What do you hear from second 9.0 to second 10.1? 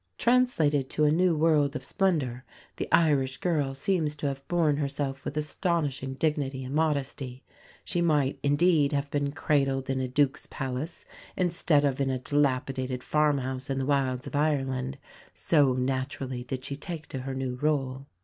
been cradled in a